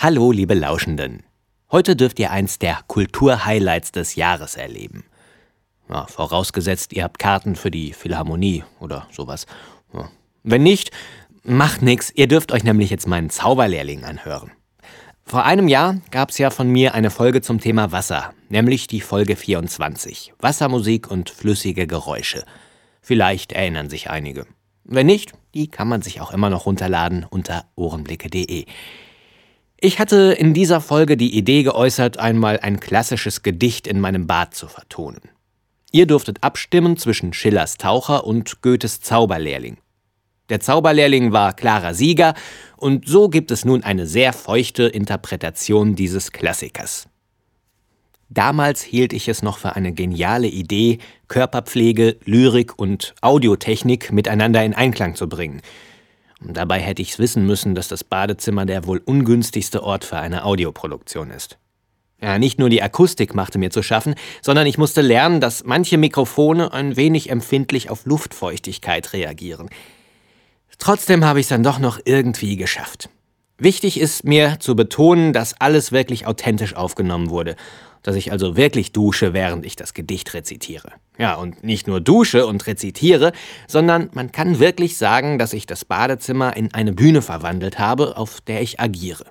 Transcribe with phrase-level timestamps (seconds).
[0.00, 1.24] Hallo, liebe Lauschenden.
[1.72, 5.02] Heute dürft ihr eins der Kulturhighlights des Jahres erleben.
[5.90, 9.46] Ja, vorausgesetzt, ihr habt Karten für die Philharmonie oder sowas.
[9.92, 10.08] Ja.
[10.44, 10.92] Wenn nicht,
[11.42, 12.12] macht nix.
[12.14, 14.52] Ihr dürft euch nämlich jetzt meinen Zauberlehrling anhören.
[15.24, 19.00] Vor einem Jahr gab es ja von mir eine Folge zum Thema Wasser, nämlich die
[19.00, 20.32] Folge 24.
[20.38, 22.44] Wassermusik und flüssige Geräusche.
[23.02, 24.46] Vielleicht erinnern sich einige.
[24.84, 28.66] Wenn nicht, die kann man sich auch immer noch runterladen unter ohrenblicke.de.
[29.80, 34.52] Ich hatte in dieser Folge die Idee geäußert, einmal ein klassisches Gedicht in meinem Bad
[34.52, 35.20] zu vertonen.
[35.92, 39.76] Ihr durftet abstimmen zwischen Schillers Taucher und Goethes Zauberlehrling.
[40.48, 42.34] Der Zauberlehrling war klarer Sieger,
[42.76, 47.06] und so gibt es nun eine sehr feuchte Interpretation dieses Klassikers.
[48.30, 54.74] Damals hielt ich es noch für eine geniale Idee, Körperpflege, Lyrik und Audiotechnik miteinander in
[54.74, 55.62] Einklang zu bringen–
[56.40, 61.30] Dabei hätte ich's wissen müssen, dass das Badezimmer der wohl ungünstigste Ort für eine Audioproduktion
[61.30, 61.58] ist.
[62.20, 65.98] Ja, nicht nur die Akustik machte mir zu schaffen, sondern ich musste lernen, dass manche
[65.98, 69.68] Mikrofone ein wenig empfindlich auf Luftfeuchtigkeit reagieren.
[70.78, 73.08] Trotzdem habe ich es dann doch noch irgendwie geschafft.
[73.58, 77.56] Wichtig ist mir zu betonen, dass alles wirklich authentisch aufgenommen wurde
[78.02, 80.92] dass ich also wirklich dusche, während ich das Gedicht rezitiere.
[81.18, 83.32] Ja, und nicht nur dusche und rezitiere,
[83.66, 88.40] sondern man kann wirklich sagen, dass ich das Badezimmer in eine Bühne verwandelt habe, auf
[88.40, 89.26] der ich agiere.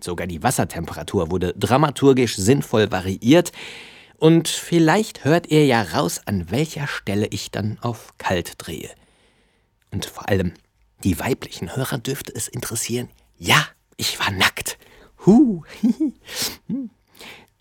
[0.00, 3.52] Sogar die Wassertemperatur wurde dramaturgisch sinnvoll variiert,
[4.16, 8.88] und vielleicht hört ihr ja raus, an welcher Stelle ich dann auf kalt drehe.
[9.90, 10.54] Und vor allem,
[11.02, 13.10] die weiblichen Hörer dürfte es interessieren.
[13.38, 14.78] Ja, ich war nackt.
[15.26, 15.62] Huh.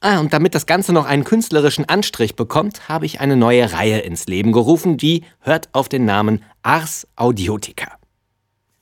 [0.05, 3.99] Ah, und damit das Ganze noch einen künstlerischen Anstrich bekommt, habe ich eine neue Reihe
[3.99, 7.89] ins Leben gerufen, die hört auf den Namen Ars Audiotica.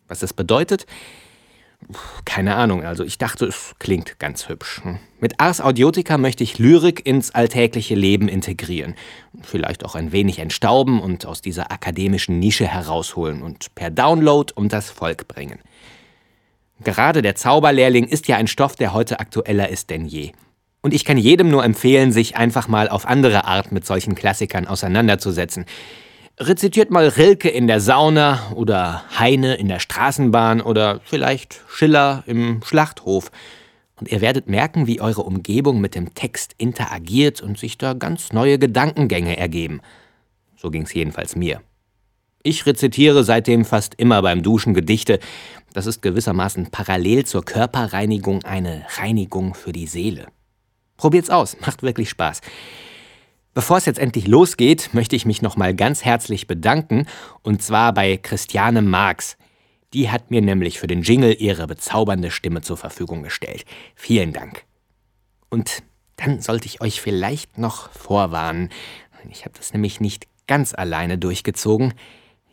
[0.08, 0.88] Was das bedeutet?
[2.26, 4.82] Keine Ahnung, also ich dachte, es klingt ganz hübsch.
[5.20, 8.96] Mit Ars Audiotica möchte ich Lyrik ins alltägliche Leben integrieren,
[9.44, 14.70] vielleicht auch ein wenig entstauben und aus dieser akademischen Nische herausholen und per Download um
[14.70, 15.60] das Volk bringen.
[16.84, 20.32] Gerade der Zauberlehrling ist ja ein Stoff, der heute aktueller ist denn je.
[20.82, 24.68] Und ich kann jedem nur empfehlen, sich einfach mal auf andere Art mit solchen Klassikern
[24.68, 25.66] auseinanderzusetzen.
[26.40, 32.62] Rezitiert mal Rilke in der Sauna oder Heine in der Straßenbahn oder vielleicht Schiller im
[32.64, 33.30] Schlachthof.
[34.00, 38.34] Und ihr werdet merken, wie eure Umgebung mit dem Text interagiert und sich da ganz
[38.34, 39.82] neue Gedankengänge ergeben.
[40.56, 41.62] So ging's jedenfalls mir.
[42.44, 45.20] Ich rezitiere seitdem fast immer beim Duschen Gedichte.
[45.74, 50.28] Das ist gewissermaßen parallel zur Körperreinigung eine Reinigung für die Seele.
[50.98, 52.42] Probiert's aus, macht wirklich Spaß.
[53.54, 57.06] Bevor es jetzt endlich losgeht, möchte ich mich nochmal ganz herzlich bedanken,
[57.44, 59.38] und zwar bei Christiane Marx.
[59.94, 63.66] Die hat mir nämlich für den Jingle ihre bezaubernde Stimme zur Verfügung gestellt.
[63.94, 64.64] Vielen Dank.
[65.50, 65.84] Und
[66.16, 68.70] dann sollte ich euch vielleicht noch vorwarnen.
[69.30, 71.94] Ich habe das nämlich nicht ganz alleine durchgezogen.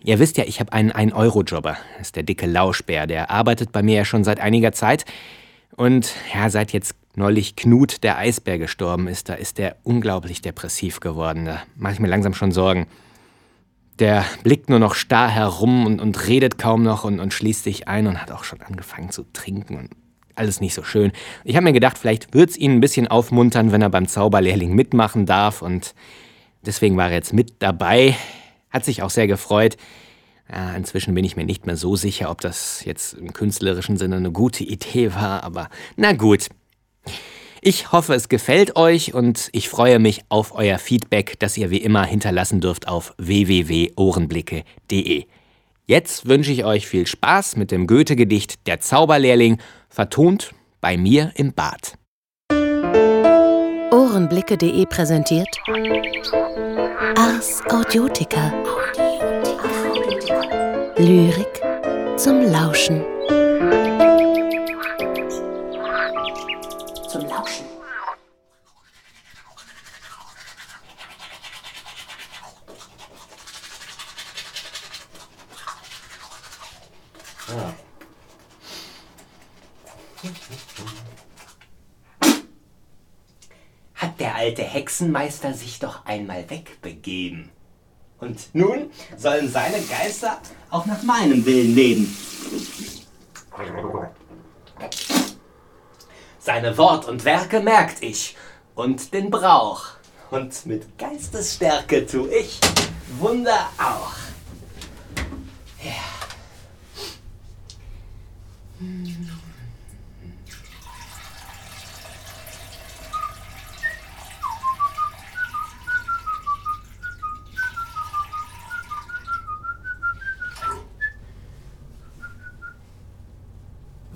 [0.04, 1.76] Ihr wisst ja, ich habe einen 1-Euro-Jobber.
[1.98, 3.06] Das ist der dicke Lauschbär.
[3.06, 5.04] Der arbeitet bei mir ja schon seit einiger Zeit.
[5.76, 11.00] Und ja, seit jetzt neulich Knut, der Eisbär, gestorben ist, da ist er unglaublich depressiv
[11.00, 11.44] geworden.
[11.44, 12.86] Da mache ich mir langsam schon Sorgen.
[13.98, 17.88] Der blickt nur noch starr herum und, und redet kaum noch und, und schließt sich
[17.88, 19.90] ein und hat auch schon angefangen zu trinken und
[20.36, 21.10] alles nicht so schön.
[21.42, 24.72] Ich habe mir gedacht, vielleicht wird es ihn ein bisschen aufmuntern, wenn er beim Zauberlehrling
[24.72, 25.96] mitmachen darf und
[26.64, 28.16] deswegen war er jetzt mit dabei.
[28.70, 29.76] Hat sich auch sehr gefreut.
[30.50, 34.16] Ja, inzwischen bin ich mir nicht mehr so sicher, ob das jetzt im künstlerischen Sinne
[34.16, 36.48] eine gute Idee war, aber na gut.
[37.60, 41.78] Ich hoffe, es gefällt euch und ich freue mich auf euer Feedback, das ihr wie
[41.78, 45.24] immer hinterlassen dürft auf www.ohrenblicke.de.
[45.86, 49.58] Jetzt wünsche ich euch viel Spaß mit dem Goethe-Gedicht Der Zauberlehrling,
[49.88, 51.94] vertont bei mir im Bad.
[53.90, 55.48] Ohrenblicke.de präsentiert
[57.16, 58.52] Ars Audiotica.
[60.96, 61.62] Lyrik
[62.16, 63.04] zum Lauschen.
[80.22, 81.37] Hat der
[84.38, 87.50] alte Hexenmeister sich doch einmal wegbegeben.
[88.20, 90.38] Und nun sollen seine Geister
[90.70, 92.16] auch nach meinem Willen leben.
[96.38, 98.36] Seine Wort und Werke merkt ich
[98.76, 99.86] und den Brauch.
[100.30, 102.60] Und mit Geistesstärke tu ich
[103.18, 104.27] Wunder auch.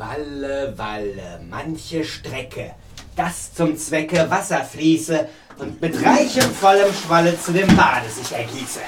[0.03, 2.75] Walle, Walle, manche Strecke,
[3.15, 5.29] das zum Zwecke Wasser fließe
[5.59, 8.81] und mit reichem, vollem Schwalle zu dem Bade sich ergieße.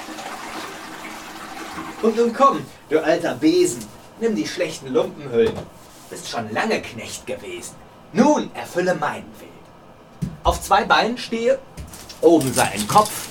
[2.02, 3.84] Und nun komm, du alter Besen,
[4.20, 5.54] nimm die schlechten Lumpenhüllen.
[6.10, 7.76] Bist schon lange Knecht gewesen.
[8.12, 10.32] Nun erfülle meinen Willen.
[10.42, 11.60] Auf zwei Beinen stehe,
[12.22, 13.28] oben sei ein Kopf,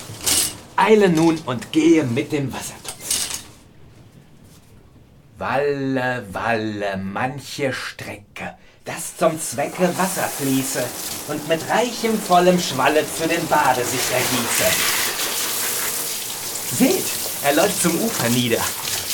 [0.76, 2.83] eile nun und gehe mit dem Wassertopf.
[5.36, 10.84] Walle, Walle, manche Strecke, das zum Zwecke Wasser fließe
[11.26, 14.64] und mit reichem, vollem Schwalle zu dem Bade sich ergieße.
[16.78, 17.06] Seht,
[17.42, 18.60] er läuft zum Ufer nieder.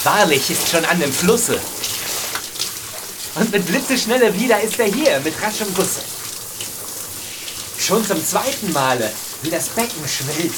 [0.05, 1.59] Wahrlich ist schon an dem Flusse.
[3.37, 6.03] Und mit Blitzeschnelle wieder ist er hier, mit raschem Gusse.
[7.79, 10.55] Schon zum zweiten Male, wie das Becken schwillt,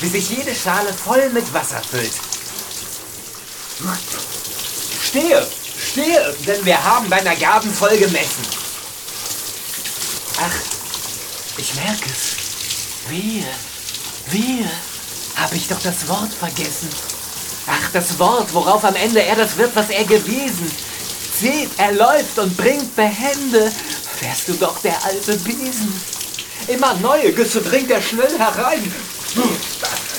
[0.00, 2.12] wie sich jede Schale voll mit Wasser füllt.
[5.16, 5.46] Stehe,
[5.92, 8.42] stehe, denn wir haben deiner Gaben voll gemessen.
[10.38, 12.36] Ach, ich merke es.
[13.08, 13.46] Wehe,
[14.30, 14.70] wehe
[15.36, 16.90] habe ich doch das Wort vergessen.
[17.66, 20.70] Ach, das Wort, worauf am Ende er das wird, was er gewesen.
[21.40, 23.72] Seht, er läuft und bringt Behände.
[24.20, 25.98] Wärst du doch der alte Besen.
[26.68, 28.94] Immer neue Güsse bringt er schnell herein.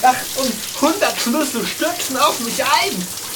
[0.02, 3.26] Ach, und hundert Schlüssel stürzen auf mich ein.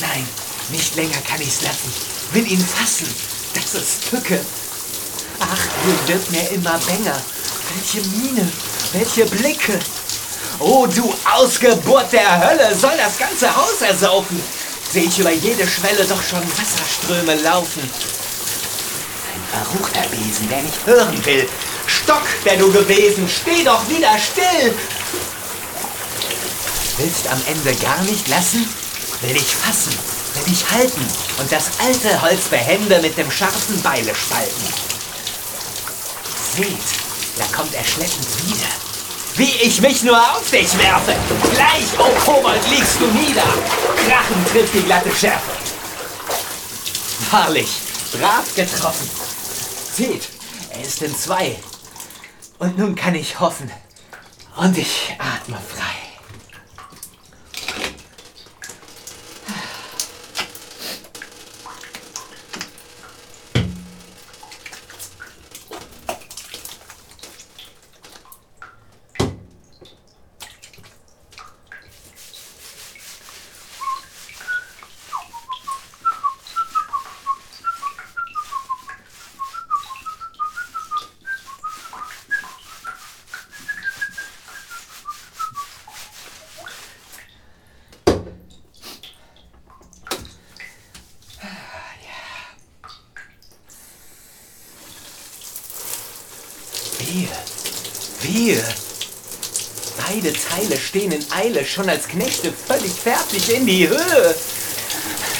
[0.00, 0.26] Nein,
[0.70, 1.92] nicht länger kann ich's lassen.
[2.32, 3.06] Will ihn fassen.
[3.54, 4.40] Das ist Tücke.
[5.40, 7.20] Ach, hier wird mir immer bänger.
[7.74, 8.50] Welche Miene,
[8.92, 9.78] welche Blicke.
[10.58, 14.40] Oh, du Ausgeburt der Hölle, soll das ganze Haus ersaufen?
[14.92, 17.82] Seh ich über jede Schwelle doch schon Wasserströme laufen.
[19.32, 21.48] Ein verruchter Besen, der nicht hören will.
[21.86, 24.74] Stock, der du gewesen, steh doch wieder still!
[26.96, 28.68] Willst am Ende gar nicht lassen?
[29.26, 29.92] Will ich fassen,
[30.34, 31.06] will ich halten
[31.40, 34.66] und das alte Holz behende mit dem scharfen Beile spalten.
[36.56, 38.84] Seht, da kommt er schleppend wieder
[39.36, 41.14] wie ich mich nur auf dich werfe.
[41.52, 43.42] Gleich, oh Kobold, liegst du nieder.
[44.06, 45.50] Krachen trifft die glatte Schärfe.
[47.30, 47.68] Wahrlich,
[48.12, 49.10] brav getroffen.
[49.92, 50.28] Seht,
[50.70, 51.56] er ist in zwei.
[52.58, 53.70] Und nun kann ich hoffen.
[54.56, 56.04] Und ich atme frei.
[96.98, 97.28] Wehe,
[98.44, 98.64] wehe.
[100.06, 104.34] Beide Teile stehen in Eile, schon als Knechte völlig fertig in die Höhe.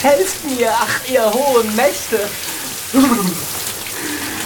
[0.02, 2.20] Helft mir, ach ihr hohen Mächte.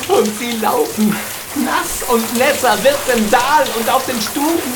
[0.09, 1.17] Und sie laufen,
[1.57, 4.73] nass und nässer wird's im Dal und auf den Stufen.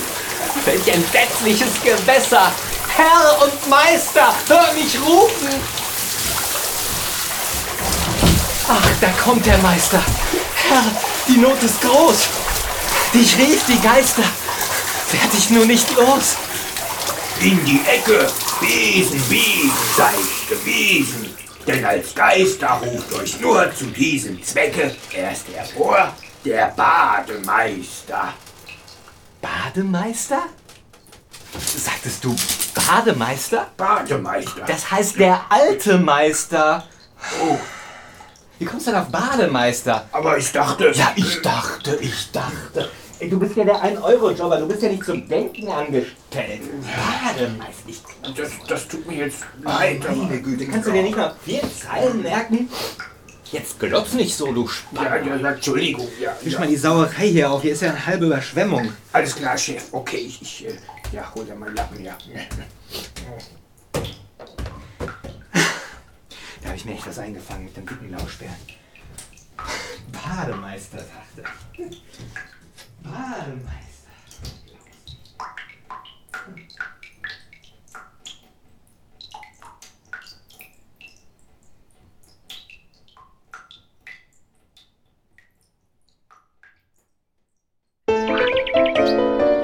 [0.64, 2.52] Welch entsetzliches Gewässer.
[2.94, 5.60] Herr und Meister, hör mich rufen.
[8.68, 10.02] Ach, da kommt der Meister.
[10.68, 10.84] Herr,
[11.26, 12.28] die Not ist groß.
[13.14, 14.22] Dich rief die Geister.
[14.22, 16.36] Werd ich nur nicht los.
[17.40, 21.34] In die Ecke, Besen, Besen, sei ich gewesen.
[21.66, 26.12] Denn als Geister ruft euch nur zu diesem Zwecke erst hervor
[26.44, 28.32] der Bademeister.
[29.40, 30.42] Bademeister?
[31.76, 32.34] Sagtest du
[32.74, 33.68] Bademeister?
[33.76, 34.62] Bademeister.
[34.66, 36.84] Das heißt der alte Meister.
[37.44, 37.58] oh,
[38.58, 40.08] Wie kommst du denn auf Bademeister?
[40.12, 40.90] aber ich dachte.
[40.94, 42.90] Ja, ich dachte, ich dachte.
[43.30, 46.62] Du bist ja der 1-Euro-Jobber, du bist ja nicht zum Denken angestellt.
[46.82, 47.82] Bademeister.
[47.86, 48.02] Ich,
[48.36, 50.04] Das, das tut mir jetzt leid.
[50.06, 52.68] aber- meine Güte, kannst du dir nicht mal vier Zeilen merken?
[53.50, 55.22] Jetzt glotz nicht so, du Ja, Spanner.
[55.26, 56.08] ja, ja, Entschuldigung.
[56.20, 56.60] Ja, Wisch ja.
[56.60, 58.92] mal die Sauerei hier auf, hier ist ja eine halbe Überschwemmung.
[59.12, 59.84] Alles klar, Chef.
[59.92, 60.74] Okay, ich, ich äh,
[61.12, 62.16] ja, hol dir mal Lappen, ja.
[66.62, 68.48] Da habe ich mir echt was eingefangen mit dem dicken Lauschbär.
[70.12, 71.42] Bademeister, sagte
[71.78, 71.86] er.
[73.02, 74.08] Bademeister.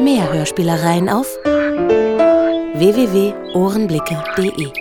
[0.00, 1.26] Mehr Hörspielereien auf
[2.74, 4.72] www.ohrenblicke.de